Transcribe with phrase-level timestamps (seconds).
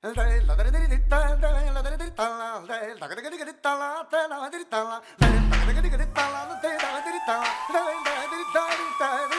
[0.00, 0.16] Thank
[9.32, 9.37] you.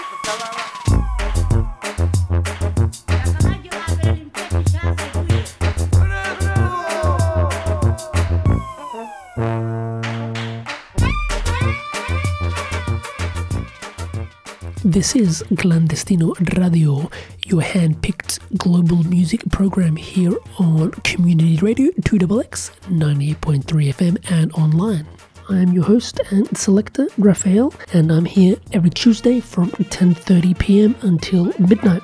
[15.00, 17.10] This is Clandestino Radio,
[17.46, 25.08] your hand picked global music program here on Community Radio 2XX 98.3 FM and online.
[25.48, 30.96] I am your host and selector, Raphael, and I'm here every Tuesday from 10:30 p.m.
[31.04, 32.02] until midnight.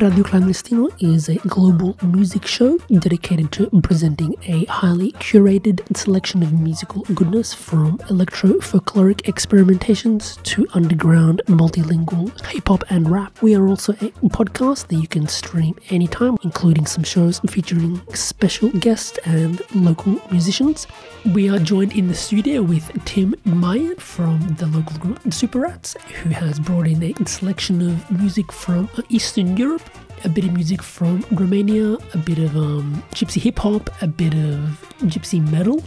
[0.00, 6.52] Radio Clandestino is a global music show dedicated to presenting a highly curated selection of
[6.52, 13.42] musical goodness from electro folkloric experimentations to underground multilingual hip hop and rap.
[13.42, 18.68] We are also a podcast that you can stream anytime, including some shows featuring special
[18.68, 20.86] guests and local musicians.
[21.34, 25.96] We are joined in the studio with Tim Meyer from the local group Super Rats,
[26.22, 29.82] who has brought in a selection of music from Eastern Europe
[30.24, 34.34] a bit of music from Romania, a bit of um, gypsy hip hop, a bit
[34.34, 35.82] of gypsy metal,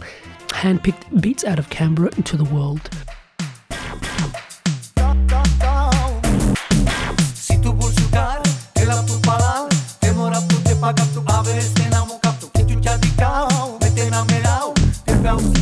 [0.48, 2.90] handpicked beats out of Canberra into the world.
[7.46, 7.62] Tu
[15.22, 15.61] tu Te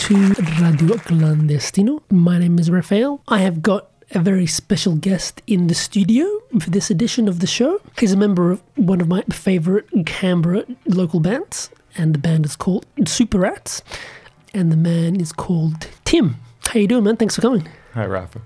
[0.00, 2.00] to Radio Clandestino.
[2.10, 3.20] My name is Rafael.
[3.28, 6.26] I have got a very special guest in the studio
[6.58, 7.82] for this edition of the show.
[7.98, 11.68] He's a member of one of my favorite Canberra local bands,
[11.98, 13.82] and the band is called Super Rats,
[14.54, 16.36] and the man is called Tim.
[16.68, 17.16] How you doing, man?
[17.18, 17.68] Thanks for coming.
[17.92, 18.40] Hi, Rafa.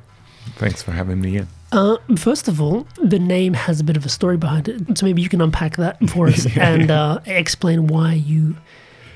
[0.56, 1.48] Thanks for having me in.
[1.70, 5.06] Uh, first of all, the name has a bit of a story behind it, so
[5.06, 8.56] maybe you can unpack that for us and uh, explain why you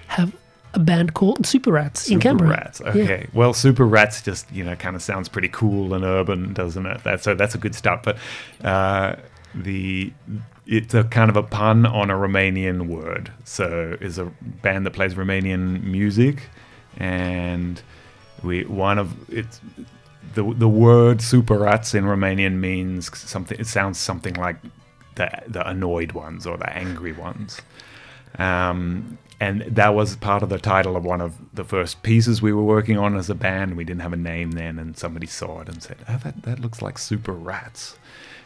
[0.06, 0.32] have
[0.74, 2.50] a band called Super Rats Super in Canberra.
[2.50, 2.80] Rats.
[2.80, 3.26] Okay.
[3.32, 7.04] Well, Super Rats just you know kind of sounds pretty cool and urban, doesn't it?
[7.04, 8.02] That so that's a good start.
[8.02, 8.18] But
[8.64, 9.16] uh,
[9.54, 10.12] the
[10.66, 13.32] it's a kind of a pun on a Romanian word.
[13.44, 14.26] So is a
[14.62, 16.50] band that plays Romanian music,
[16.98, 17.80] and
[18.42, 19.60] we one of it's
[20.34, 23.58] the the word Super Rats in Romanian means something.
[23.58, 24.56] It sounds something like
[25.14, 27.60] the the annoyed ones or the angry ones.
[28.38, 32.52] Um, and that was part of the title of one of the first pieces we
[32.52, 33.76] were working on as a band.
[33.76, 36.60] We didn't have a name then, and somebody saw it and said, "Oh, that that
[36.60, 37.96] looks like Super Rats.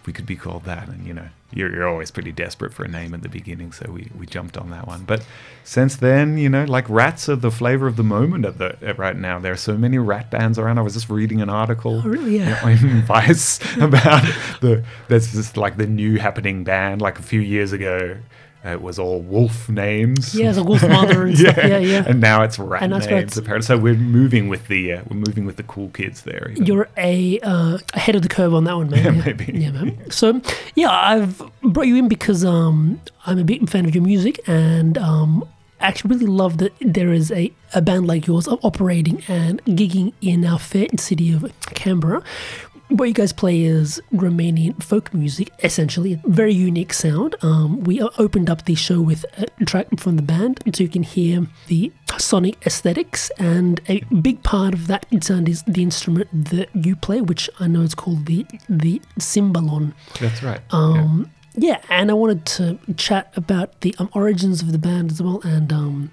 [0.00, 2.84] If We could be called that." And you know, you're, you're always pretty desperate for
[2.84, 5.04] a name at the beginning, so we, we jumped on that one.
[5.04, 5.24] But
[5.64, 8.98] since then, you know, like rats are the flavor of the moment at the at
[8.98, 9.38] right now.
[9.38, 10.78] There are so many rat bands around.
[10.78, 12.36] I was just reading an article Oh, really?
[12.38, 12.68] Yeah.
[12.68, 14.24] you know, in Vice about
[14.60, 17.00] the that's just like the new happening band.
[17.00, 18.16] Like a few years ago,
[18.64, 20.34] it was all wolf names.
[20.34, 21.56] Yeah, the Wolfmother and stuff.
[21.56, 22.04] Yeah, yeah.
[22.06, 23.36] And now it's rat And that's names.
[23.36, 26.52] Apparently, so we're moving with the uh, we're moving with the cool kids there.
[26.56, 26.64] know.
[26.64, 29.02] You're a uh, ahead of the curve on that one, man.
[29.16, 29.52] Yeah, maybe.
[29.52, 30.10] Yeah, man.
[30.10, 30.40] So,
[30.74, 34.96] yeah, I've brought you in because um, I'm a big fan of your music, and
[34.96, 35.44] um,
[35.80, 40.12] I actually really love that there is a, a band like yours operating and gigging
[40.20, 42.22] in our fair city of Canberra.
[42.92, 47.36] What you guys play is Romanian folk music, essentially, very unique sound.
[47.40, 51.02] Um, we opened up the show with a track from the band, so you can
[51.02, 56.68] hear the sonic aesthetics, and a big part of that sound is the instrument that
[56.74, 59.94] you play, which I know is called the the cymbalom.
[60.20, 60.60] That's right.
[60.70, 61.80] Um, yeah.
[61.88, 65.72] and I wanted to chat about the um, origins of the band as well, and
[65.72, 66.10] um,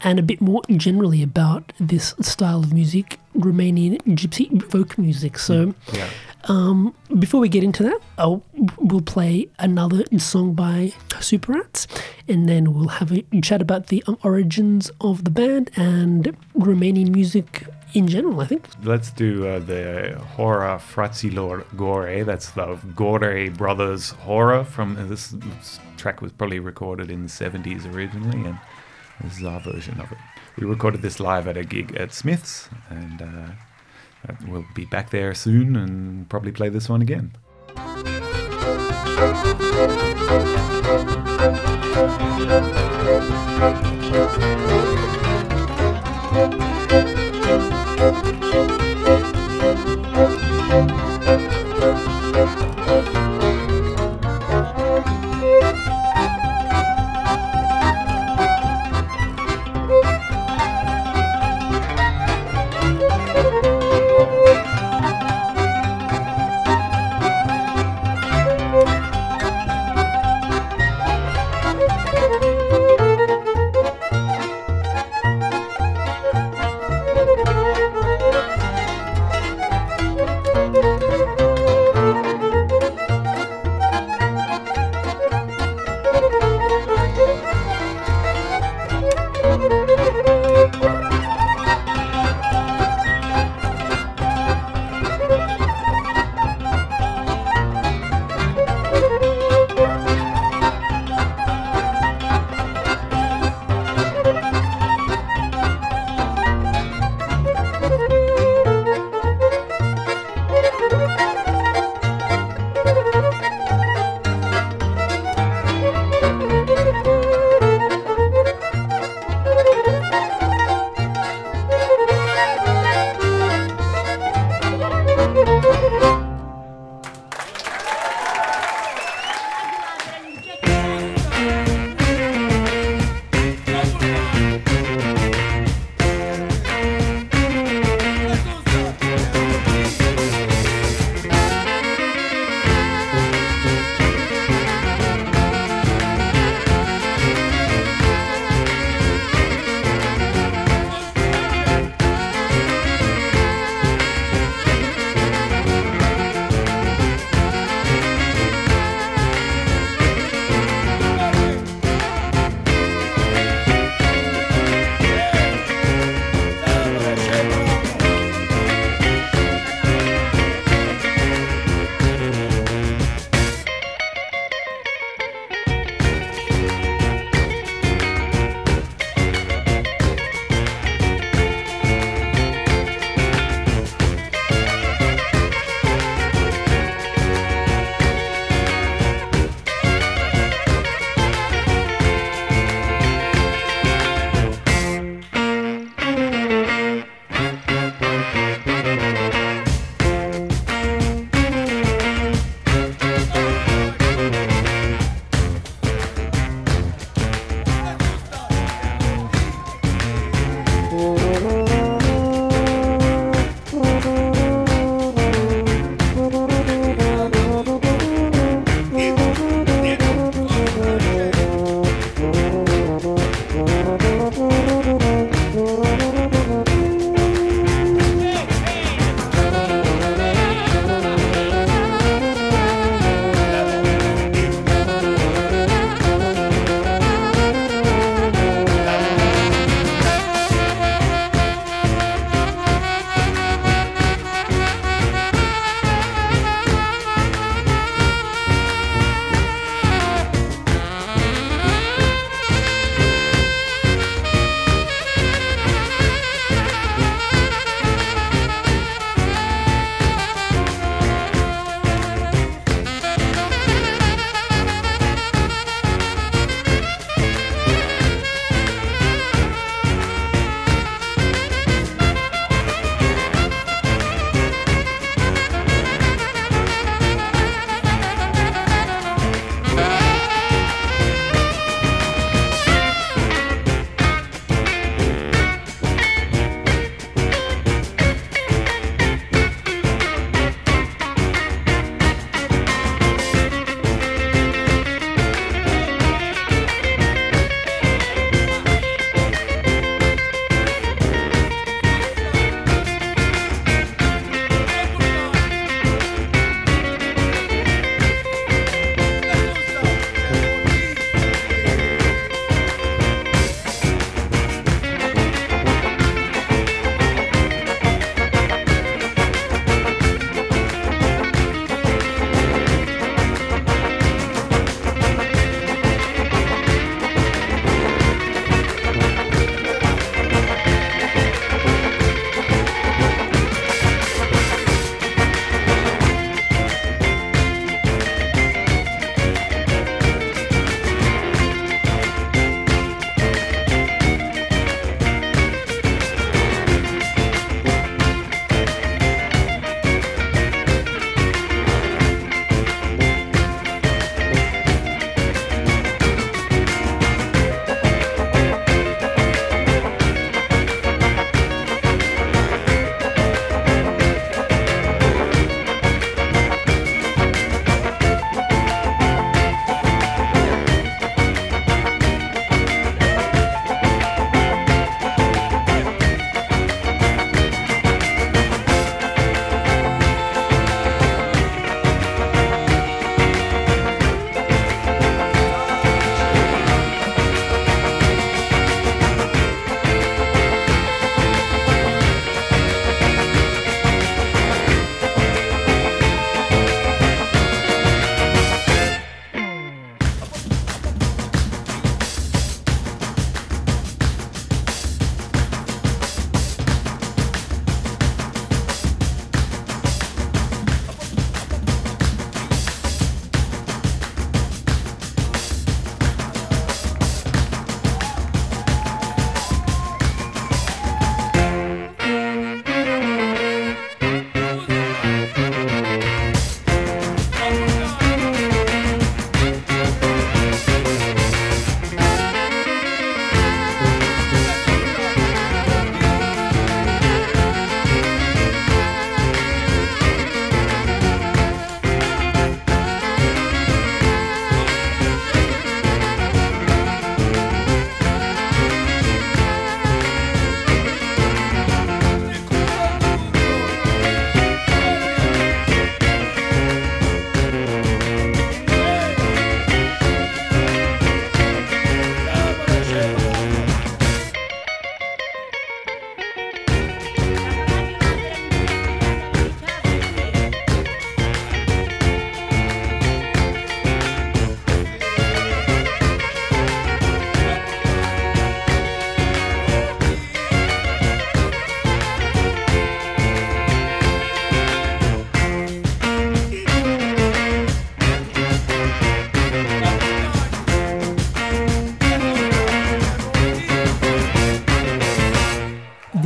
[0.00, 5.38] and a bit more generally about this style of music, Romanian gypsy folk music.
[5.38, 5.74] So.
[5.92, 6.08] yeah.
[6.46, 8.42] Um, before we get into that, I'll,
[8.76, 11.86] we'll play another song by Super Rats,
[12.28, 17.08] and then we'll have a chat about the um, origins of the band and Romanian
[17.10, 18.40] music in general.
[18.40, 18.66] I think.
[18.82, 22.24] Let's do uh, the Hora Fraților Gore.
[22.24, 27.28] That's the Gore brothers Hora from uh, this, this track was probably recorded in the
[27.28, 28.58] 70s originally, and
[29.22, 30.18] this is our version of it.
[30.56, 33.52] We recorded this live at a gig at Smith's, and uh,
[34.28, 37.36] uh, we'll be back there soon and probably play this one again.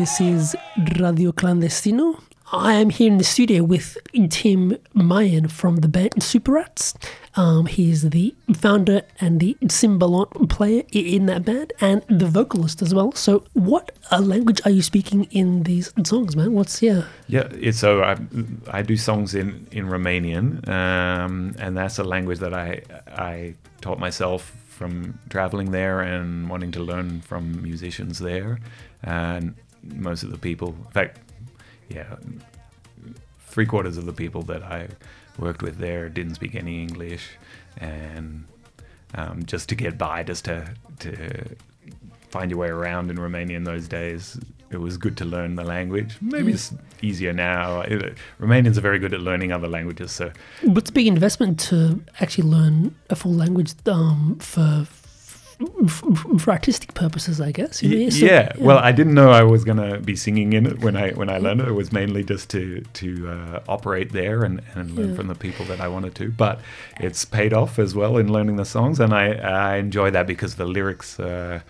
[0.08, 0.56] This is
[0.98, 2.18] Radio Clandestino.
[2.50, 3.98] I am here in the studio with
[4.30, 6.94] Tim Mayen from the band Super Rats.
[7.34, 12.80] Um, he is the founder and the cymbalom player in that band and the vocalist
[12.80, 13.12] as well.
[13.12, 16.54] So, what uh, language are you speaking in these songs, man?
[16.54, 17.02] What's yeah?
[17.26, 18.16] Yeah, it's, so I,
[18.70, 23.98] I do songs in in Romanian, um, and that's a language that I I taught
[23.98, 28.58] myself from traveling there and wanting to learn from musicians there.
[29.02, 29.54] And
[29.94, 31.18] most of the people, in fact,
[31.88, 32.16] yeah,
[33.46, 34.88] three quarters of the people that I
[35.38, 37.28] worked with there didn't speak any English,
[37.78, 38.44] and
[39.14, 40.68] um, just to get by, just to
[41.00, 41.44] to
[42.30, 44.38] find your way around in Romania in those days,
[44.70, 46.16] it was good to learn the language.
[46.20, 47.80] Maybe it's easier now.
[47.80, 50.30] It, Romanians are very good at learning other languages, so.
[50.66, 54.86] But it's a big investment to actually learn a full language um, for
[55.88, 57.80] for artistic purposes, I guess.
[57.80, 58.10] So, yeah.
[58.10, 58.52] yeah.
[58.58, 61.28] Well, I didn't know I was going to be singing in it when I when
[61.28, 61.68] I learned it.
[61.68, 65.16] It was mainly just to to uh, operate there and, and learn yeah.
[65.16, 66.30] from the people that I wanted to.
[66.30, 66.60] But
[67.00, 70.54] it's paid off as well in learning the songs, and I I enjoy that because
[70.54, 71.60] the lyrics uh,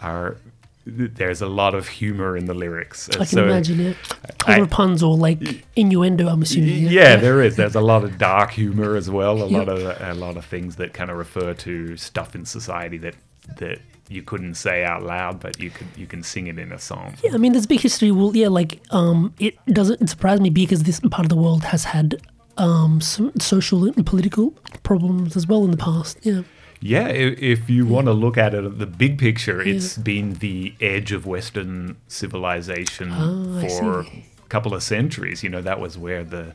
[0.00, 0.38] are
[0.86, 3.10] there's a lot of humor in the lyrics.
[3.10, 3.96] I can so imagine it.
[4.38, 6.28] Clever I, puns or like innuendo.
[6.28, 6.84] I'm assuming.
[6.84, 7.56] Yeah, yeah, there is.
[7.56, 9.42] There's a lot of dark humor as well.
[9.42, 9.66] A yep.
[9.66, 13.16] lot of a lot of things that kind of refer to stuff in society that
[13.58, 16.78] that you couldn't say out loud, but you could you can sing it in a
[16.78, 17.14] song.
[17.22, 18.10] Yeah, I mean, there's big history.
[18.10, 21.84] Well, yeah, like um, it doesn't surprise me because this part of the world has
[21.84, 22.16] had
[22.56, 26.18] um, some social and political problems as well in the past.
[26.22, 26.42] Yeah.
[26.78, 29.74] Yeah, if you want to look at it at the big picture, yeah.
[29.74, 34.06] it's been the edge of Western civilization oh, for a
[34.50, 35.42] couple of centuries.
[35.42, 36.52] You know, that was where the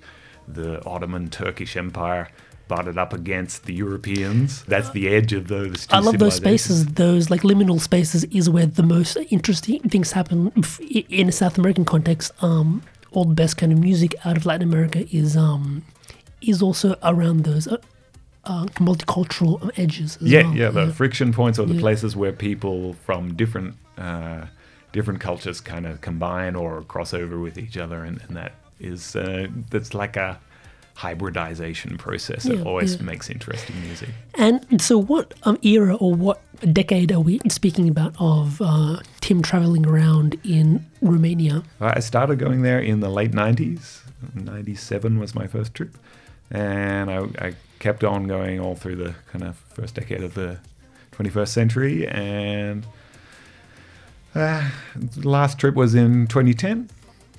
[0.48, 2.30] the Ottoman Turkish Empire
[2.72, 4.64] butted up against the Europeans.
[4.64, 5.88] That's the edge of those.
[5.92, 6.86] I love those spaces.
[6.86, 10.54] Those like liminal spaces is where the most interesting things happen
[10.90, 12.32] in a South American context.
[12.42, 12.82] Um,
[13.12, 15.84] all the best kind of music out of Latin America is um
[16.42, 17.68] is also around those.
[17.68, 17.78] Uh,
[18.44, 20.18] uh, multicultural edges.
[20.20, 20.56] yeah, well.
[20.56, 20.92] yeah, the yeah.
[20.92, 21.80] friction points or the yeah.
[21.80, 24.46] places where people from different uh,
[24.94, 29.16] different cultures kind of combine or cross over with each other, and, and that is
[29.16, 30.40] uh, that's like a
[30.96, 33.04] hybridization process that yeah, always yeah.
[33.04, 34.10] makes interesting music.
[34.36, 36.42] And so, what um, era or what
[36.74, 41.64] decade are we speaking about of uh, Tim traveling around in Romania?
[41.80, 44.02] I started going there in the late 90s.
[44.36, 45.98] 97 was my first trip.
[46.52, 50.60] And I, I kept on going all through the kind of first decade of the
[51.14, 52.08] 21st century.
[52.08, 52.86] And
[54.36, 56.90] uh, the last trip was in 2010.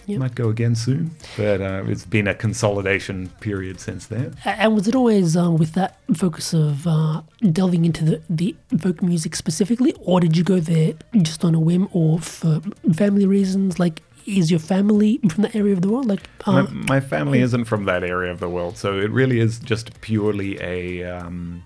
[0.07, 0.19] Yep.
[0.19, 4.37] Might go again soon, but uh, it's been a consolidation period since then.
[4.45, 9.01] And was it always um, with that focus of uh, delving into the, the folk
[9.01, 12.61] music specifically, or did you go there just on a whim or for
[12.93, 13.79] family reasons?
[13.79, 16.07] Like, is your family from that area of the world?
[16.07, 19.59] Like, my, my, family isn't from that area of the world, so it really is
[19.59, 21.63] just purely a um,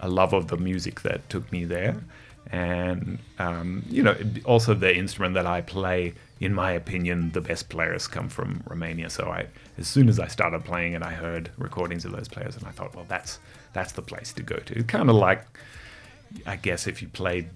[0.00, 1.96] a love of the music that took me there,
[2.50, 7.68] and um, you know, also the instrument that I play in my opinion, the best
[7.68, 9.10] players come from Romania.
[9.10, 9.46] So I,
[9.76, 12.70] as soon as I started playing it, I heard recordings of those players, and I
[12.70, 13.40] thought, well, that's
[13.72, 14.82] that's the place to go to.
[14.84, 15.44] Kind of like,
[16.46, 17.50] I guess, if you played,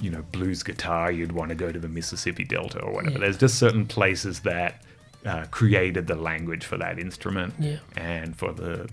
[0.00, 3.14] you know, blues guitar, you'd want to go to the Mississippi Delta or whatever.
[3.14, 3.20] Yeah.
[3.20, 4.82] There's just certain places that
[5.24, 7.78] uh, created the language for that instrument, yeah.
[7.96, 8.88] and for the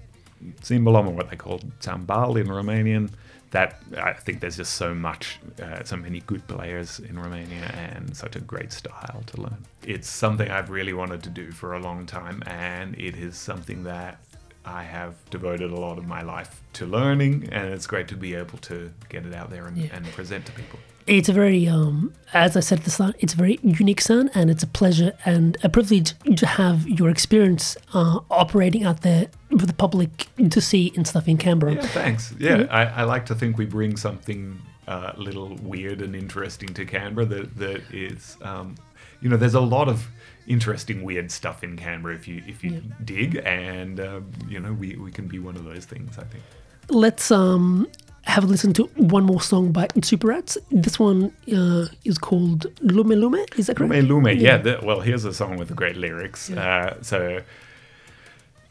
[0.61, 3.09] cymbalom, or what they call țambal in Romanian
[3.51, 8.15] that I think there's just so much, uh, so many good players in Romania and
[8.15, 9.65] such a great style to learn.
[9.83, 13.83] It's something I've really wanted to do for a long time, and it is something
[13.83, 14.19] that
[14.65, 18.33] I have devoted a lot of my life to learning, and it's great to be
[18.33, 19.89] able to get it out there and, yeah.
[19.93, 20.79] and present to people.
[21.07, 24.31] It's a very, um, as I said at the start, it's a very unique sound,
[24.33, 29.27] and it's a pleasure and a privilege to have your experience uh, operating out there
[29.51, 31.75] for the public to see and stuff in Canberra.
[31.75, 32.33] Yeah, thanks.
[32.39, 32.73] Yeah, mm-hmm.
[32.73, 36.85] I, I, like to think we bring something a uh, little weird and interesting to
[36.85, 38.75] Canberra that that is, um,
[39.21, 40.07] you know, there's a lot of
[40.47, 42.95] interesting weird stuff in Canberra if you if you yeah.
[43.03, 46.17] dig, and uh, you know, we we can be one of those things.
[46.17, 46.43] I think.
[46.89, 47.87] Let's um
[48.35, 50.57] have listened to one more song by Super Rats.
[50.69, 53.45] This one uh, is called Lume Lume.
[53.57, 53.93] Is that correct?
[53.93, 54.25] Lume Lume.
[54.25, 54.33] Yeah.
[54.41, 56.49] yeah the, well, here's a song with great lyrics.
[56.49, 56.59] Yeah.
[56.65, 57.41] Uh, so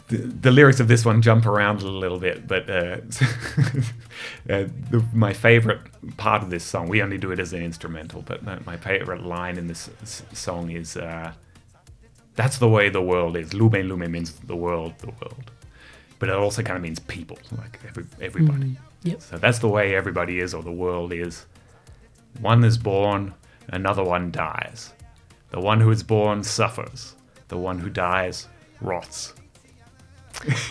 [0.08, 2.72] the, the, lyrics of this one jump around a little bit, but uh,
[4.50, 5.80] uh, the, my favorite
[6.18, 9.22] part of this song, we only do it as an instrumental, but my, my favorite
[9.22, 9.88] line in this
[10.34, 11.32] song is uh,
[12.34, 13.54] That's the way the world is.
[13.54, 15.50] Lume Lume means the world, the world.
[16.18, 18.72] But it also kind of means people, like every, everybody.
[18.72, 18.76] Mm.
[19.04, 19.22] Yep.
[19.22, 21.46] So that's the way everybody is, or the world is.
[22.40, 23.34] One is born,
[23.68, 24.92] another one dies.
[25.50, 27.14] The one who is born suffers.
[27.48, 28.48] The one who dies
[28.80, 29.34] rots.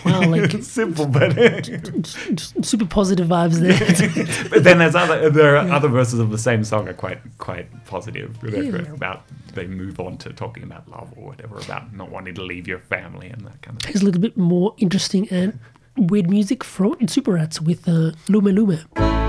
[0.05, 1.33] Wow, like Simple, but
[2.65, 4.47] super positive vibes there.
[4.49, 7.67] but then there's other there are other verses of the same song are quite quite
[7.85, 8.37] positive.
[8.43, 8.91] Yeah.
[8.93, 12.67] about they move on to talking about love or whatever, about not wanting to leave
[12.67, 13.93] your family and that kind of thing.
[13.93, 15.59] Here's a little bit more interesting and
[15.97, 19.22] weird music from Super Rats with uh, Lume Lume.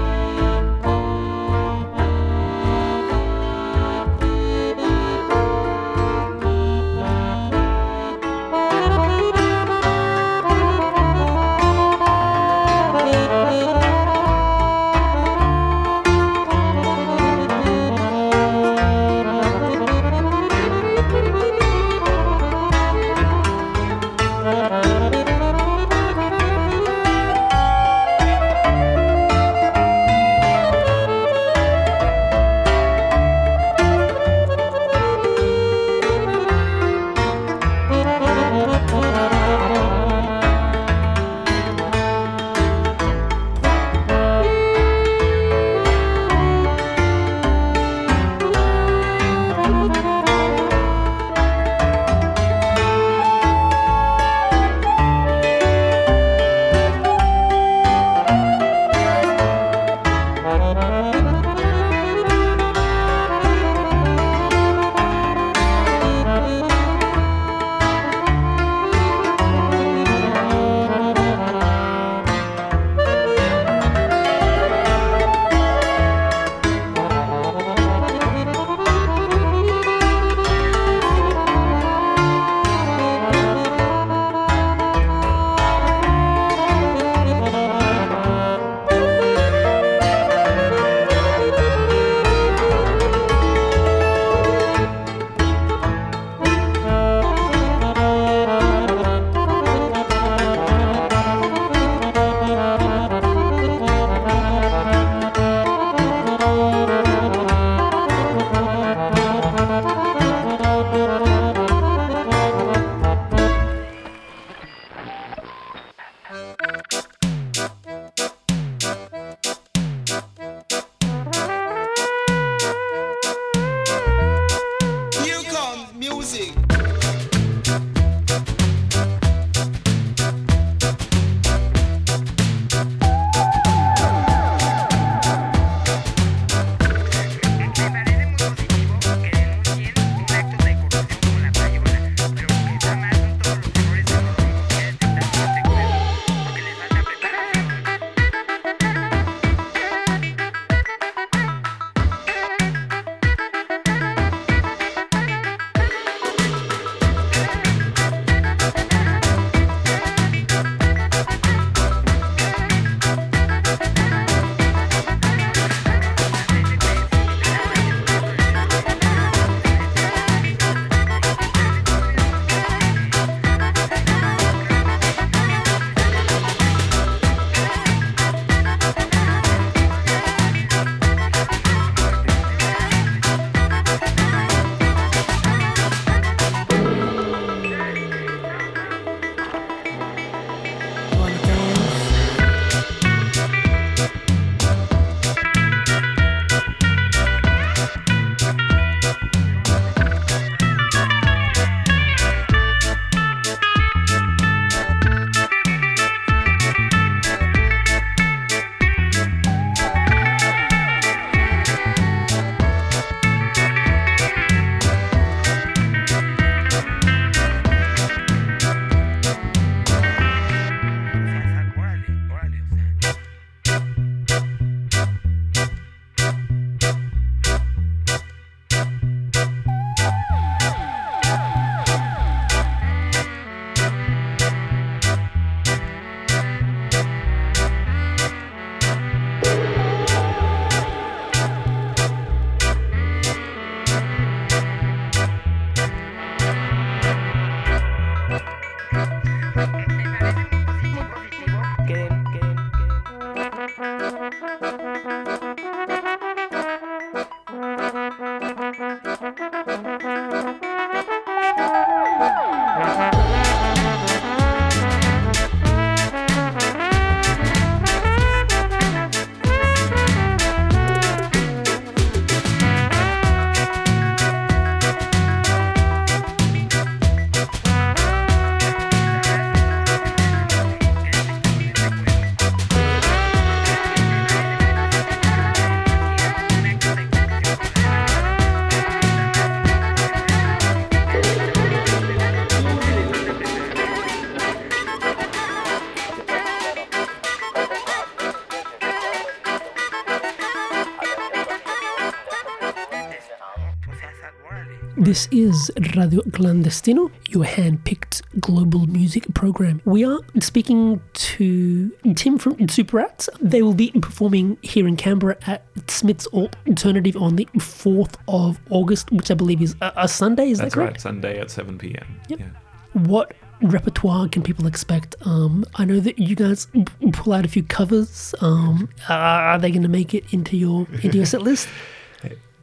[305.14, 309.80] This is Radio Clandestino, your hand-picked global music program.
[309.84, 313.28] We are speaking to Tim from Super Rats.
[313.40, 319.12] They will be performing here in Canberra at Smith's Alternative on the 4th of August,
[319.12, 320.50] which I believe is a, a Sunday.
[320.50, 320.86] Is That's that right.
[320.86, 321.02] correct?
[321.02, 322.20] Sunday at 7 p.m.
[322.26, 322.40] Yep.
[322.40, 322.46] Yeah.
[322.94, 325.14] What repertoire can people expect?
[325.24, 326.66] Um, I know that you guys
[327.12, 328.34] pull out a few covers.
[328.40, 331.68] Um, are they going to make it into your into your set list?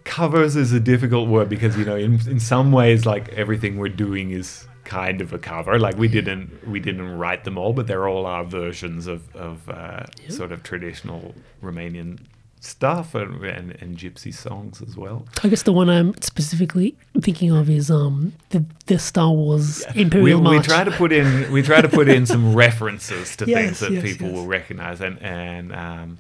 [0.04, 3.90] Covers is a difficult word because you know, in in some ways, like everything we're
[3.90, 5.78] doing is kind of a cover.
[5.80, 9.70] Like we didn't we didn't write them all, but they're all our versions of of
[9.70, 11.34] uh, sort of traditional
[11.64, 12.20] Romanian
[12.64, 15.26] stuff and, and and gypsy songs as well.
[15.44, 20.02] I guess the one I'm specifically thinking of is um the the Star Wars we,
[20.04, 20.66] Imperial we March.
[20.68, 23.92] try to put in we try to put in some references to Yes, things that
[23.92, 24.36] yes, people yes.
[24.36, 26.18] will recognize and and um,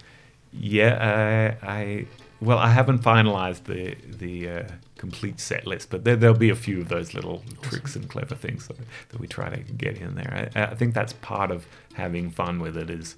[0.52, 2.08] yeah uh, I
[2.41, 4.63] well I haven't finalized the the uh,
[4.97, 8.36] complete set list but there, there'll be a few of those little tricks and clever
[8.36, 8.77] things that,
[9.10, 10.49] that we try to get in there.
[10.56, 13.15] I, I think that's part of having fun with it is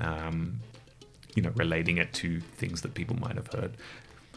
[0.00, 0.60] um,
[1.34, 3.76] you know relating it to things that people might have heard.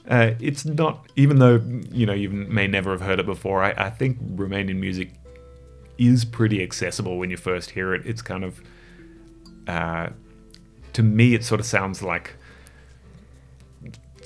[0.07, 3.71] Uh, it's not even though you know you may never have heard it before I,
[3.71, 5.11] I think Romanian music
[5.97, 8.05] is pretty accessible when you first hear it.
[8.05, 8.61] It's kind of,
[9.67, 10.09] uh,
[10.93, 12.35] to me, it sort of sounds like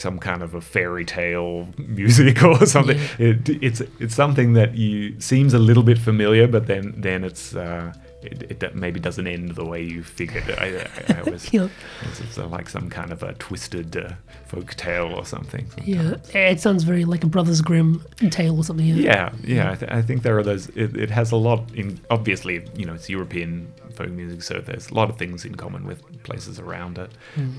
[0.01, 2.99] some kind of a fairy tale music or something.
[3.19, 7.55] It, it's it's something that you seems a little bit familiar, but then then it's.
[7.55, 10.43] Uh, it, it maybe doesn't end the way you figured.
[10.51, 11.69] I, I, I was, Yeah.
[12.03, 14.11] it's, like some kind of a twisted uh,
[14.45, 15.65] folk tale or something.
[15.83, 18.85] yeah, it sounds very like a Brothers Grimm tale or something.
[18.85, 19.71] Yeah, yeah.
[19.71, 20.69] I, th- I think there are those.
[20.75, 21.99] It, it has a lot in.
[22.11, 25.87] Obviously, you know, it's European folk music, so there's a lot of things in common
[25.87, 27.09] with places around it.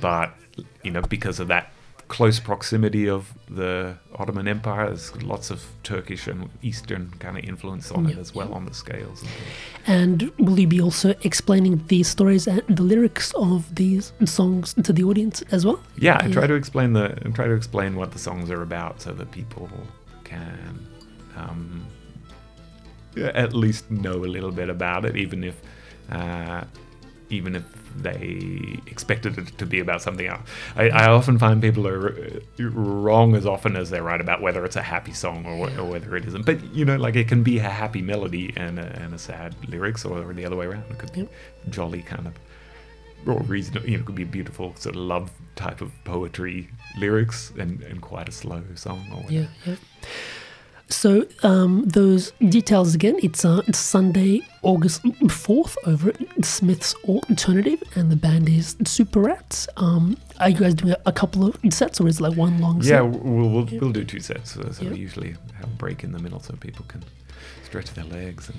[0.00, 0.33] But
[0.85, 1.72] you know, because of that
[2.12, 7.90] close proximity of the Ottoman Empire, there's lots of Turkish and Eastern kind of influence
[7.90, 9.22] on it as well on the scales.
[9.87, 10.22] And.
[10.22, 14.92] And will you be also explaining these stories and the lyrics of these songs to
[14.92, 15.81] the audience as well?
[15.96, 19.01] Yeah, I try to explain the and try to explain what the songs are about
[19.01, 19.70] so that people
[20.25, 20.87] can
[21.35, 21.87] um,
[23.16, 25.57] at least know a little bit about it, even if
[26.11, 26.64] uh,
[27.31, 27.64] even if
[27.96, 30.42] they expected it to be about something else.
[30.76, 34.64] I, I often find people are uh, wrong as often as they're right about whether
[34.64, 36.46] it's a happy song or, or whether it isn't.
[36.46, 39.55] But you know, like it can be a happy melody and a, and a sad
[39.68, 40.85] lyrics, or the other way around.
[40.90, 41.28] It could be
[41.70, 42.35] jolly kind of
[43.26, 47.52] or reason you know it could be beautiful sort of love type of poetry lyrics
[47.59, 49.33] and, and quite a slow song or whatever.
[49.33, 49.76] Yeah, yeah.
[50.92, 53.16] So um, those details again.
[53.22, 55.00] It's uh, it's Sunday, August
[55.31, 59.68] fourth, over at Smith's Alternative, and the band is Super Rats.
[59.78, 62.76] Um, are you guys doing a, couple of sets, or is it like one long
[62.83, 63.05] yeah set?
[63.05, 64.90] we'll, we'll, we'll do two sets so, so Yeah.
[64.90, 67.02] we usually have a break in the middle so people can
[67.64, 68.59] stretch their legs and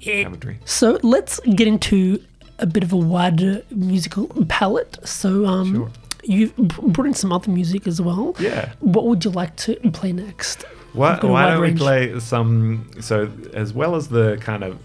[0.00, 2.22] you know, have a drink So let's get into
[2.58, 4.98] a bit of a wider musical palette.
[5.04, 5.90] So um, Sure.
[6.22, 8.34] you've brought in some other music as well.
[8.38, 10.64] yeah What would you like to play next?
[10.92, 12.90] Why, You've got a why wide don't we play some?
[13.00, 14.78] So, as well as the kind of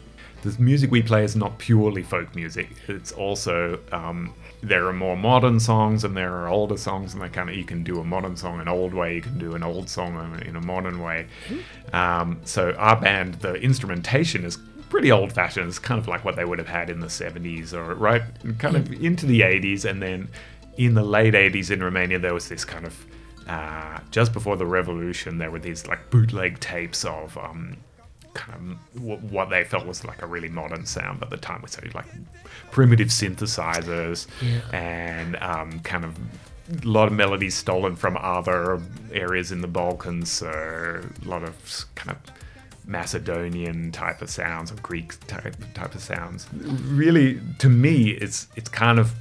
[0.43, 2.69] the music we play is not purely folk music.
[2.87, 7.29] It's also um, there are more modern songs and there are older songs, and they
[7.29, 9.63] kind of you can do a modern song an old way, you can do an
[9.63, 11.27] old song in- in a modern way.
[11.93, 14.57] Um, so, our band, the instrumentation is
[14.89, 15.67] pretty old fashioned.
[15.67, 18.21] It's kind of like what they would have had in the 70s or right,
[18.59, 20.29] kind of into the 80s, and then
[20.77, 23.05] in the late 80s in Romania, there was this kind of
[23.47, 27.77] uh, just before the revolution, there were these like bootleg tapes of um,
[28.33, 31.61] kind of w- what they felt was like a really modern sound at the time,
[31.61, 32.05] with so like
[32.71, 34.27] primitive synthesizers
[34.73, 36.17] and um, kind of
[36.83, 38.81] a lot of melodies stolen from other
[39.13, 42.17] areas in the Balkans, so a lot of kind of
[42.87, 46.47] Macedonian type of sounds or Greek type type of sounds.
[46.53, 49.13] Really, to me, it's it's kind of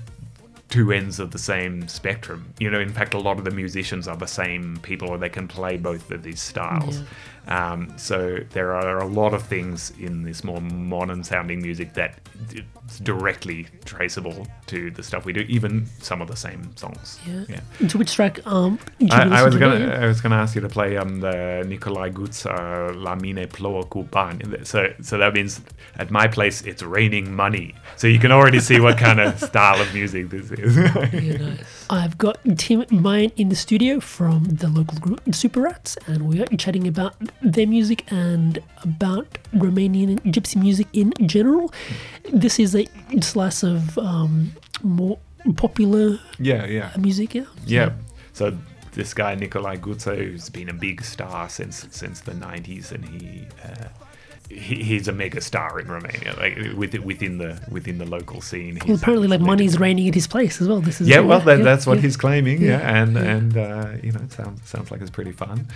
[0.75, 2.53] two ends of the same spectrum.
[2.59, 5.29] You know, in fact, a lot of the musicians are the same people, or they
[5.29, 7.01] can play both of these styles.
[7.47, 12.19] Um, so there are a lot of things in this more modern sounding music that
[12.95, 17.19] it's directly traceable to the stuff we do, even some of the same songs.
[17.27, 17.45] Yeah.
[17.49, 17.89] yeah.
[17.89, 18.41] To which track?
[18.47, 18.79] Um,
[19.11, 19.87] I, I was to gonna?
[20.03, 24.07] I was gonna ask you to play um the Nicolae Guță La Mine plouă cu
[24.11, 24.45] bani.
[24.63, 25.61] So, so that means
[25.97, 27.75] at my place it's raining money.
[27.97, 30.77] So you can already see what kind of style of music this is.
[30.77, 31.87] Yeah, nice.
[31.91, 36.41] I've got Tim Mayan in the studio from the local group Super Rats, and we
[36.43, 41.73] are chatting about their music and about Romanian gypsy music in general.
[42.33, 42.87] This is a
[43.21, 45.19] slice of um, more
[45.57, 46.93] popular yeah, yeah.
[46.99, 47.45] music, yeah.
[47.67, 47.93] Yeah.
[48.33, 48.57] So
[48.93, 53.47] this guy Nicolae Guță, who's been a big star since since the '90s, and he.
[53.63, 53.89] Uh,
[54.51, 58.79] he, he's a mega star in Romania, like with, within the within the local scene.
[58.87, 60.81] Well, apparently, like money's raining at his place as well.
[60.81, 62.03] This is yeah, well, that, yeah, that's what yeah.
[62.03, 62.61] he's claiming.
[62.61, 65.67] Yeah, Yeah, and and uh, you know, it sounds sounds like it's pretty fun.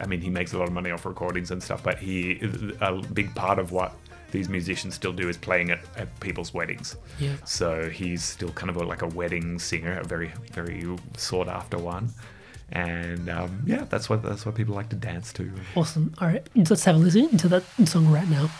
[0.00, 2.40] I mean, he makes a lot of money off recordings and stuff, but he
[2.80, 3.94] a big part of what
[4.32, 6.96] these musicians still do is playing at, at people's weddings.
[7.18, 7.36] Yeah.
[7.44, 10.84] So he's still kind of a, like a wedding singer, a very very
[11.16, 12.10] sought after one.
[12.72, 15.50] And um, yeah, that's what that's what people like to dance to.
[15.74, 16.14] Awesome.
[16.20, 18.50] All right, let's have a listen to that song right now.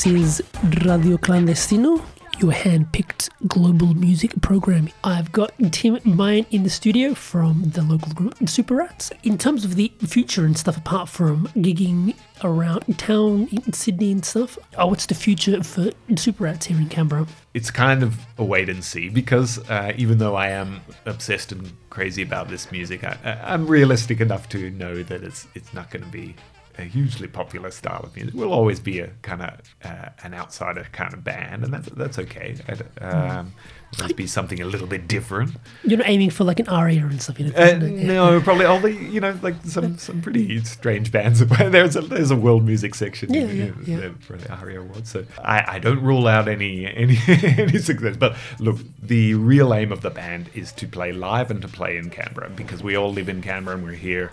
[0.00, 0.42] This is
[0.82, 2.02] Radio Clandestino,
[2.38, 4.88] your hand-picked global music program.
[5.04, 9.12] I've got Tim Mayan in the studio from the local group Super Rats.
[9.24, 14.24] In terms of the future and stuff, apart from gigging around town in Sydney and
[14.24, 17.26] stuff, oh, what's the future for Super Rats here in Canberra?
[17.52, 21.72] it's kind of a wait and see because uh, even though I am obsessed and
[21.90, 26.04] crazy about this music, I, I'm realistic enough to know that it's it's not going
[26.04, 26.36] to be
[26.78, 28.34] a hugely popular style of music.
[28.34, 32.18] We'll always be a kind of uh, an outsider kind of band, and that's that's
[32.18, 32.56] okay.
[32.68, 33.52] I'd, Um,
[33.98, 35.50] always be something a little bit different.
[35.82, 37.56] You're not aiming for like an ARIA and stuff, you know?
[37.58, 41.40] Uh, no, probably all the you know like some some pretty strange bands.
[41.58, 44.10] there's a there's a world music section Yeah, in- yeah, in- yeah.
[44.20, 45.10] for the ARIA Awards.
[45.10, 48.16] So I, I don't rule out any any any success.
[48.16, 51.96] But look, the real aim of the band is to play live and to play
[51.96, 54.30] in Canberra because we all live in Canberra and we're here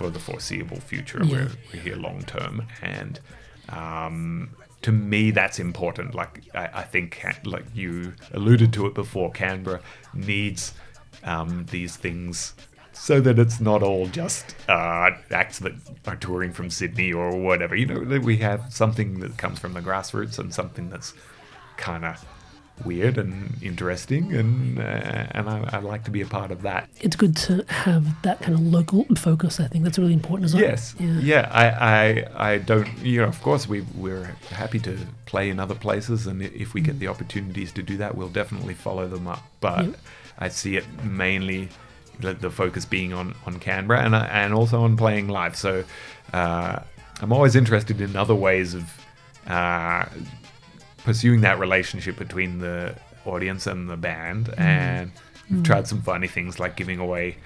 [0.00, 1.20] for the foreseeable future.
[1.22, 1.30] Yeah.
[1.32, 3.20] We're, we're here long term and.
[3.68, 4.50] Um,
[4.82, 6.14] to me, that's important.
[6.14, 9.80] Like I, I think, like you alluded to it before, Canberra
[10.14, 10.72] needs
[11.22, 12.54] um, these things
[12.92, 15.74] so that it's not all just uh, acts that
[16.06, 17.76] are touring from Sydney or whatever.
[17.76, 21.12] You know, that we have something that comes from the grassroots and something that's
[21.76, 22.24] kind of
[22.84, 26.88] weird and interesting, and uh, and I, I like to be a part of that.
[27.00, 29.60] It's good to have that kind of local focus.
[29.60, 30.62] I think that's really important as well.
[30.62, 30.94] Yes.
[30.98, 31.18] Yeah.
[31.20, 31.48] Yeah.
[31.52, 32.88] I, I, I don't.
[32.98, 36.80] You know, of course, we we're happy to play in other places, and if we
[36.80, 39.42] get the opportunities to do that, we'll definitely follow them up.
[39.60, 39.96] But Yep.
[40.38, 41.68] I see it mainly
[42.20, 45.56] the, focus being on on Canberra and and also on playing live.
[45.56, 45.84] So
[46.32, 46.80] uh,
[47.20, 48.84] I'm always interested in other ways of.
[49.46, 50.04] Uh,
[51.04, 52.94] pursuing that relationship between the
[53.24, 54.58] audience and the band mm.
[54.60, 55.12] and
[55.50, 55.64] we've mm.
[55.64, 57.36] tried some funny things like giving away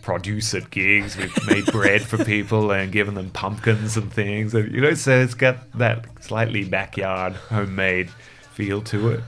[0.00, 1.16] produce at gigs.
[1.16, 4.54] We've made bread for people and given them pumpkins and things.
[4.54, 8.10] And you know so it's got that slightly backyard homemade
[8.52, 9.20] feel to it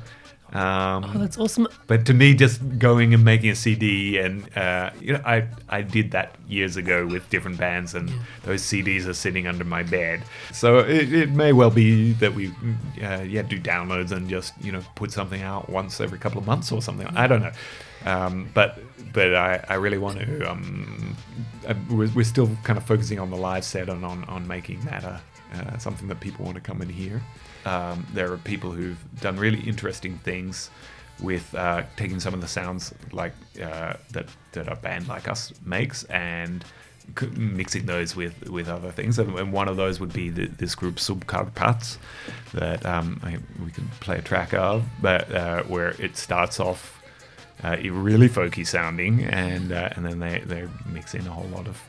[0.55, 1.67] um, Oh, that's awesome.
[1.89, 5.83] but to me, just going and making a CD, and uh, you know, I I
[5.83, 8.11] did that years ago with different bands, and
[8.45, 10.23] those CDs are sitting under my bed.
[10.53, 12.49] So it, it may well be that we,
[13.03, 16.47] uh, yeah, do downloads and just you know put something out once every couple of
[16.47, 17.09] months or something.
[17.17, 17.53] I don't know,
[18.05, 18.79] um, but
[19.13, 20.51] but I, I really want to.
[20.51, 21.17] Um,
[21.67, 24.81] uh, we're, we're still kind of focusing on the live set and on on making
[24.83, 25.21] that a,
[25.55, 27.21] uh, something that people want to come and hear.
[27.65, 30.71] Um, there are people who've done really interesting things
[31.21, 35.53] with uh, taking some of the sounds like uh, that that a band like us
[35.65, 36.65] makes and
[37.37, 39.19] mixing those with with other things.
[39.19, 41.99] And, and one of those would be the, this group Subcarpați
[42.53, 47.03] that um, I, we can play a track of, but uh, where it starts off
[47.63, 51.67] uh, really folky sounding, and uh, and then they they mix in a whole lot
[51.67, 51.81] of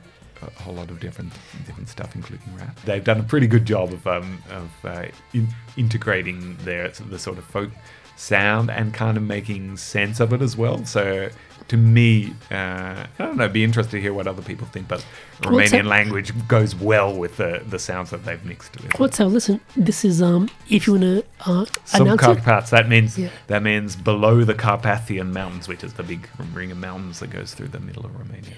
[0.41, 1.33] a whole lot of different
[1.65, 2.79] different stuff, including rap.
[2.85, 7.37] They've done a pretty good job of um, of uh, in, integrating their the sort
[7.37, 7.71] of folk
[8.15, 10.85] sound and kind of making sense of it as well.
[10.85, 11.29] So
[11.67, 15.03] to me, uh, I don't know, be interested to hear what other people think, but
[15.43, 18.99] Well, Romanian language goes well with the the sounds that they've mixed with.
[18.99, 19.59] Let's have listen.
[19.75, 20.49] This is um.
[20.69, 22.69] If you wanna uh, Some announce it, Carpats.
[22.69, 23.29] That means Yeah.
[23.47, 27.53] that means below the Carpathian Mountains, which is the big ring of mountains that goes
[27.55, 28.53] through the middle of Romania.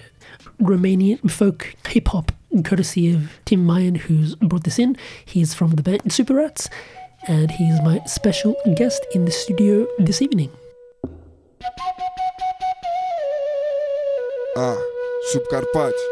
[0.62, 2.32] Romanian folk hip hop,
[2.64, 4.97] courtesy of Tim Mayan, who's brought this in.
[5.24, 6.70] He's from the band Super Rats,
[7.28, 10.49] and he's my special guest in the studio this evening.
[14.55, 14.75] A,
[15.32, 16.03] subcarpați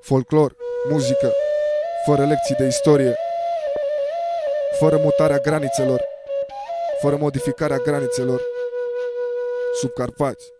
[0.00, 0.56] Folclor,
[0.90, 1.32] muzică.
[2.06, 3.16] Fără lecții de istorie.
[4.78, 6.04] Fără mutarea granițelor.
[7.00, 8.42] Fără modificarea granițelor.
[9.80, 10.53] Subcarpați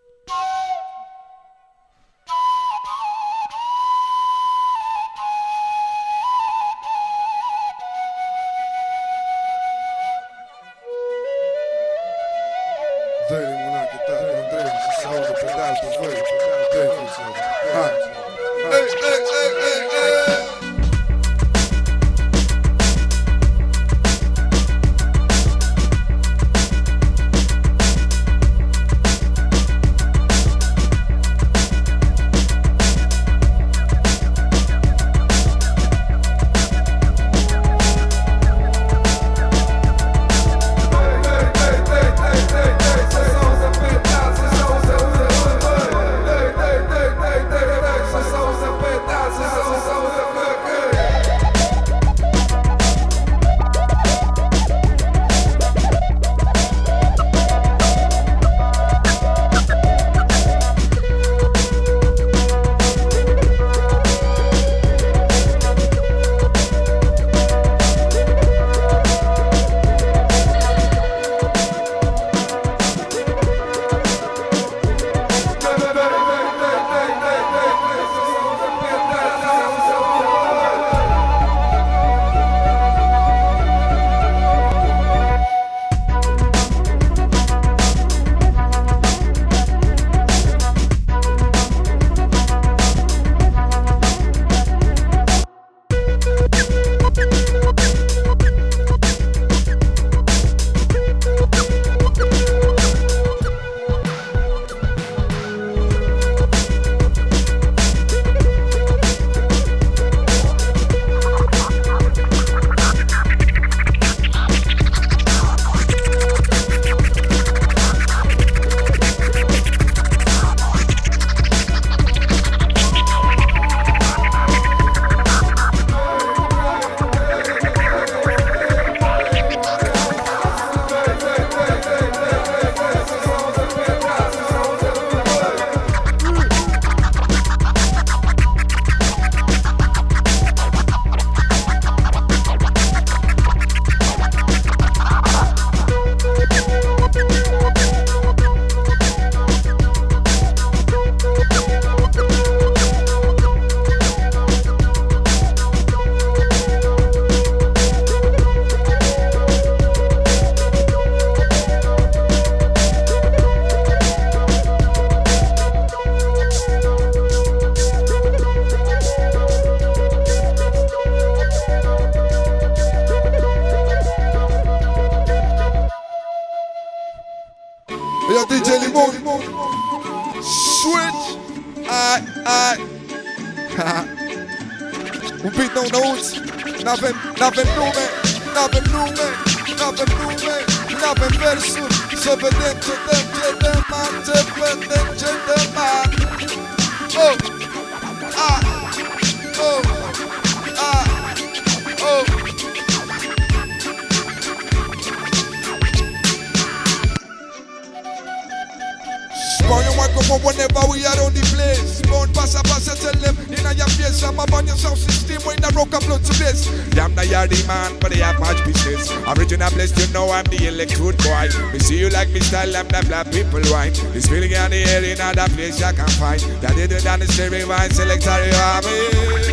[210.34, 211.98] microphone whenever we are on the place.
[211.98, 214.22] Spawn pass a pass a tell them in your face.
[214.22, 216.68] I'm up on your sound system when I rock and blood to this.
[216.98, 219.10] I'm the man, but I have much business.
[219.26, 221.48] Original blessed, you know I'm the electrode boy.
[221.72, 223.92] Me see you like me style, I'm the black people wine.
[224.12, 226.40] This feeling on the air in other place I can find.
[226.62, 229.43] That did it on the stereo wine, selector, you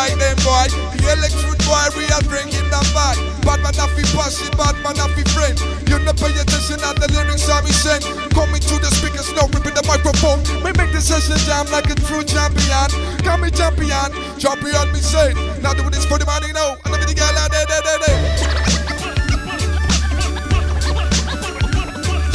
[0.00, 0.66] like them boy.
[0.96, 3.16] The electric boy, we are bringing them back.
[3.44, 5.56] Bad man, have pass it, bad man, have friend.
[5.88, 8.04] You not pay attention at the lyrics I be sent.
[8.32, 10.40] Coming to the speakers, now ripping the microphone.
[10.64, 12.88] We make the session jam like a true champion.
[13.20, 14.08] Come me champion,
[14.40, 15.36] champion me say.
[15.60, 16.80] Now do this for the money now.
[16.84, 18.20] And everything girl out there, there, there, there.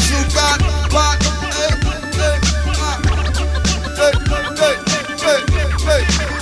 [0.06, 0.54] Super,
[0.94, 1.18] bad,
[1.50, 1.74] eh,
[2.30, 2.38] eh,
[2.78, 2.98] ah.
[3.98, 4.45] Hey, hey,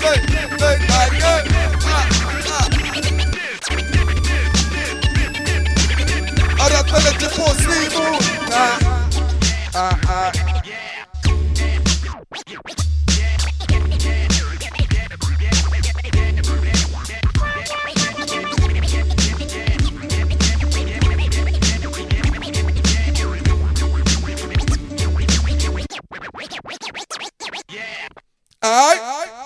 [0.04, 0.20] hey,
[0.60, 1.14] hey,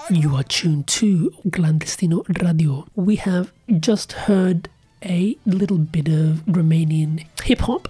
[0.09, 2.87] You are tuned to Clandestino Radio.
[2.95, 3.51] We have
[3.81, 4.69] just heard
[5.03, 7.89] a little bit of Romanian hip hop.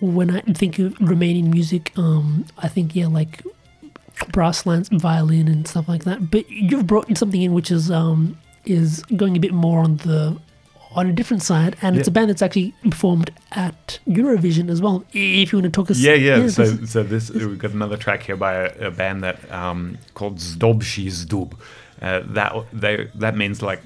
[0.00, 3.44] When I think of Romanian music, um, I think yeah, like
[4.32, 6.28] brass lines, violin, and stuff like that.
[6.28, 10.36] But you've brought something in which is um, is going a bit more on the
[10.92, 15.04] on a different side, and it's a band that's actually performed at Eurovision as well.
[15.12, 16.48] If you want to talk us, Yeah, yeah.
[16.48, 19.98] so, this- so this we've got another track here by a, a band that um,
[20.14, 21.52] called Zdob și Zdub.
[22.00, 23.82] Uh, that they that means like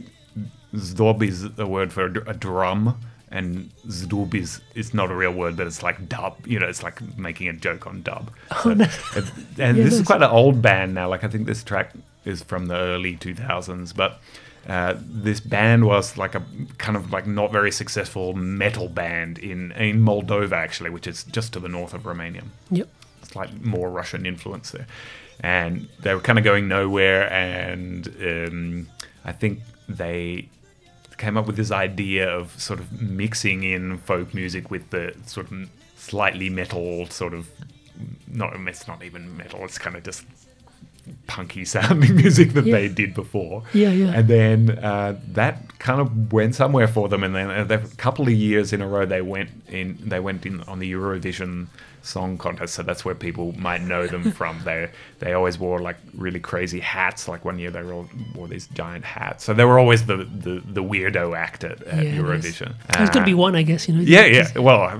[0.75, 2.97] Zdob is a word for a, a drum,
[3.31, 6.35] and Zdub is it's not a real word, but it's like dub.
[6.47, 8.31] You know, it's like making a joke on dub.
[8.63, 11.09] So- and and Yeah, this is quite an old band now.
[11.09, 11.93] Like I think this track
[12.25, 14.21] is from the early 2000s, but.
[14.69, 16.43] Uh, this band was like a
[16.79, 21.53] kind of like not very successful metal band in in Moldova actually, which is just
[21.55, 22.89] to the north of Romania yep.
[23.21, 24.87] it's like more Russian influence there.
[25.41, 27.33] And they were kind of going nowhere.
[27.33, 28.89] And um,
[29.25, 30.49] I think they
[31.19, 35.51] came up with this idea of sort of mixing in folk music with the sort
[35.51, 37.49] of slightly metal sort of
[38.27, 40.25] not it's not even metal it's kind of just
[41.27, 42.75] punky sounding music that Yeah.
[42.77, 44.13] they did before Yeah, yeah.
[44.19, 48.27] and then uh, that kind of went somewhere for them and then uh, a couple
[48.27, 51.67] of years in a row they went in they went in on the eurovision
[52.03, 54.91] song contest so that's where people might know them from they
[55.21, 59.05] they always wore like really crazy hats like one year they all wore these giant
[59.05, 62.21] hats so they were always the the, the weirdo act at, at Yeah, nice.
[62.21, 63.89] eurovision There's got to be Uh, one, I guess.
[63.89, 64.01] You know.
[64.03, 64.59] yeah, yeah.
[64.59, 64.95] Well, I,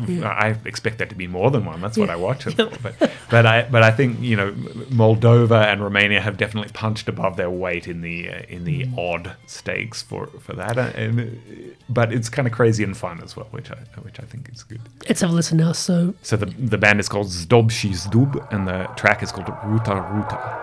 [0.49, 1.81] I expect there to be more than one.
[1.81, 2.15] That's what Yeah.
[2.15, 2.71] I watch it for.
[2.83, 4.53] But, but I, but I think you know,
[4.91, 8.99] Moldova and Romania have definitely punched above their weight in the uh, in the Mm.
[8.99, 10.77] odd stakes for for that.
[10.79, 14.19] And, and uh, but it's kind of crazy and fun as well, which I which
[14.21, 14.81] I think is good.
[15.09, 15.73] Let's have a listen now.
[15.73, 19.53] So So the the band is called Zdob și Zdub, and the track is called
[19.69, 20.63] Ruta Ruta.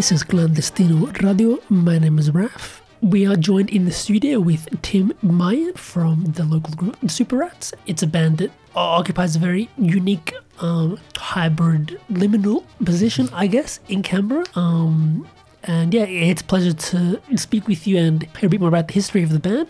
[0.00, 1.58] This is Clandestino Radio.
[1.68, 2.82] My name is Raf.
[3.02, 7.74] We are joined in the studio with Tim Meyer from the local group Super Rats.
[7.86, 14.02] It's a band that occupies a very unique um, hybrid liminal position, I guess, in
[14.02, 14.46] Canberra.
[14.54, 15.28] Um,
[15.64, 18.88] and yeah, it's a pleasure to speak with you and hear a bit more about
[18.88, 19.68] the history of the band.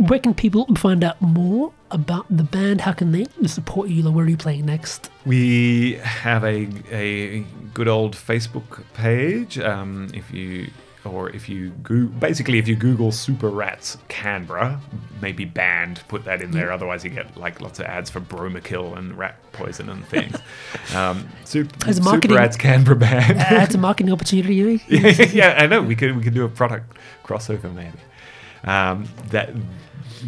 [0.00, 2.80] Where can people find out more about the band?
[2.80, 4.10] How can they support you?
[4.10, 5.10] Where are you playing next?
[5.26, 7.40] We have a, a
[7.74, 9.58] good old Facebook page.
[9.58, 10.70] Um, if you
[11.04, 14.80] or if you go, basically if you Google Super Rats Canberra,
[15.20, 16.72] maybe band, put that in there.
[16.72, 20.34] Otherwise, you get like lots of ads for Bromakil and rat poison and things.
[20.94, 23.38] um, Super, Super Rats Canberra band.
[23.38, 24.80] That's a marketing opportunity.
[24.88, 25.82] yeah, yeah, I know.
[25.82, 27.98] We could we could do a product crossover maybe.
[28.64, 29.50] Um, that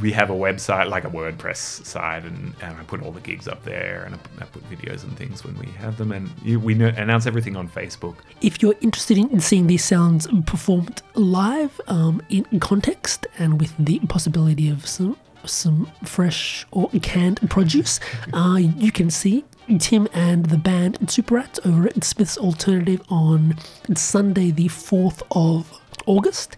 [0.00, 3.48] we have a website like a WordPress site, and, and I put all the gigs
[3.48, 6.58] up there, and I, I put videos and things when we have them, and you,
[6.60, 8.16] we know, announce everything on Facebook.
[8.40, 13.98] If you're interested in seeing these sounds performed live um, in context and with the
[14.00, 17.98] possibility of some some fresh or canned produce,
[18.32, 19.44] uh, you can see
[19.78, 23.56] Tim and the band Super Rats over at Smith's Alternative on
[23.94, 26.56] Sunday, the 4th of August.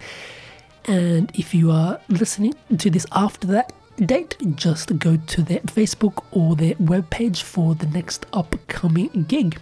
[0.87, 6.24] And if you are listening to this after that date, just go to their Facebook
[6.32, 9.59] or their webpage for the next upcoming gig.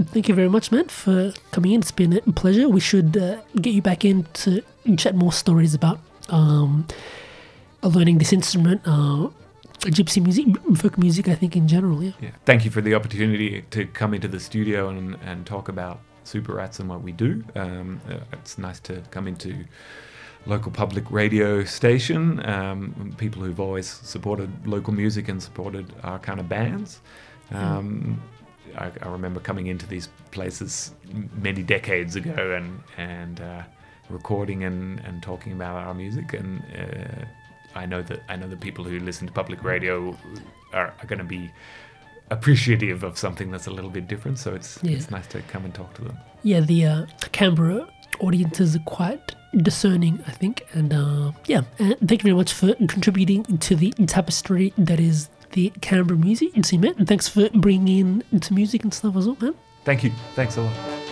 [0.00, 1.80] Thank you very much, man, for coming in.
[1.80, 2.68] It's been a pleasure.
[2.68, 4.62] We should uh, get you back in to
[4.96, 6.86] chat more stories about um,
[7.82, 9.28] learning this instrument, uh,
[9.80, 10.46] gypsy music,
[10.76, 12.02] folk music, I think, in general.
[12.02, 12.12] Yeah.
[12.20, 12.30] Yeah.
[12.44, 16.54] Thank you for the opportunity to come into the studio and, and talk about Super
[16.54, 17.44] Rats and what we do.
[17.54, 19.64] Um, uh, it's nice to come into
[20.46, 22.44] local public radio station.
[22.48, 27.00] Um, people who've always supported local music and supported our kind of bands.
[27.52, 28.20] Um,
[28.78, 30.92] I, I remember coming into these places
[31.42, 33.62] many decades ago and and uh,
[34.10, 36.62] recording and, and talking about our music and.
[36.76, 37.24] Uh,
[37.74, 40.16] I know that I know that people who listen to public radio
[40.72, 41.50] are, are going to be
[42.30, 44.38] appreciative of something that's a little bit different.
[44.38, 44.96] So it's Yeah.
[44.96, 46.16] it's nice to come and talk to them.
[46.42, 47.86] yeah, the uh, Canberra
[48.20, 50.66] audiences are quite discerning, I think.
[50.72, 55.28] And uh, yeah, and thank you very much for contributing to the tapestry that is
[55.52, 56.94] the Canberra music scene, man.
[56.98, 59.54] And thanks for bringing in to music and stuff as well, man.
[59.84, 60.10] Thank you.
[60.34, 61.05] Thanks a lot.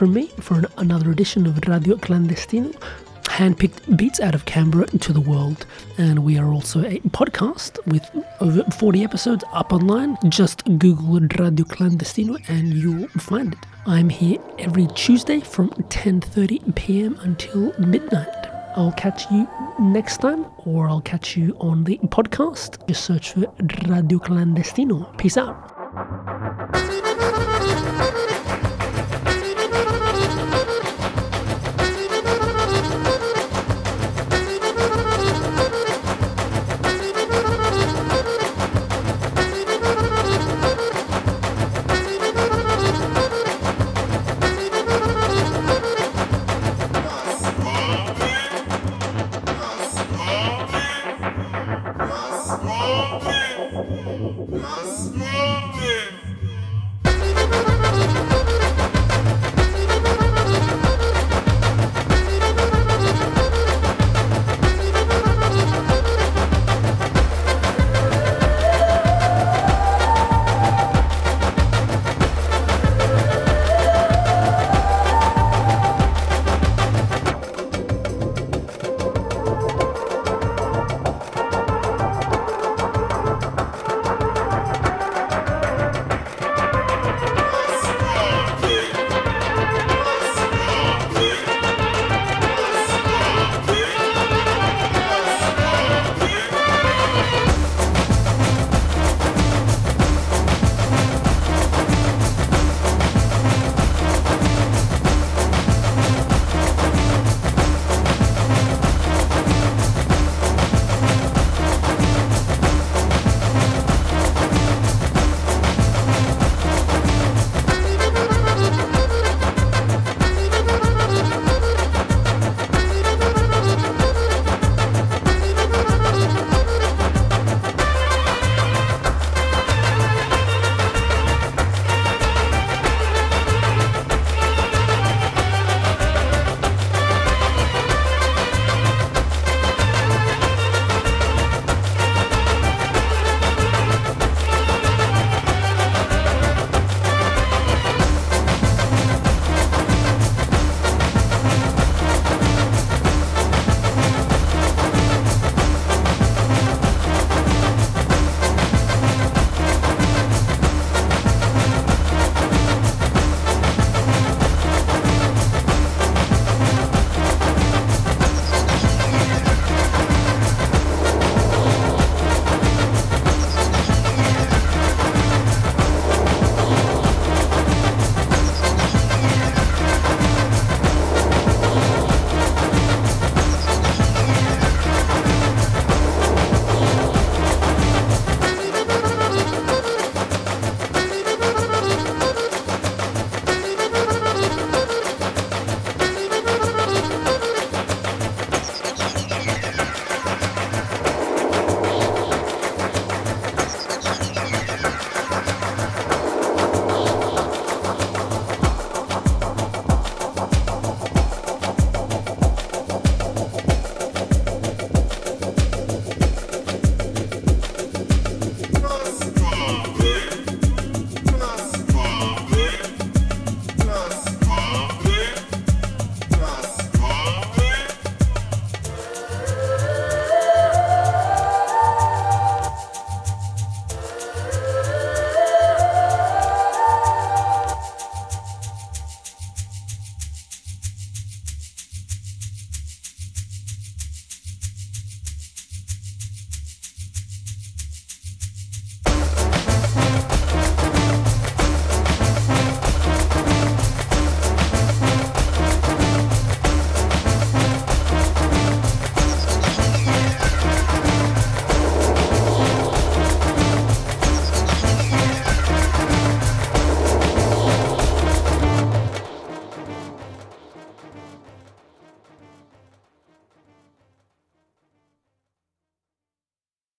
[0.00, 2.74] From me for an, another edition of Radio Clandestino.
[3.24, 5.66] Handpicked beats out of Canberra to the world.
[5.98, 8.08] And we are also a podcast with
[8.40, 10.16] over 40 episodes up online.
[10.30, 13.58] Just Google Radio Clandestino and you'll find it.
[13.84, 17.18] I'm here every Tuesday from 10:30 p.m.
[17.20, 18.46] until midnight.
[18.76, 19.46] I'll catch you
[19.78, 22.86] next time, or I'll catch you on the podcast.
[22.88, 23.40] Just search for
[23.86, 25.14] Radio Clandestino.
[25.18, 26.46] Peace out.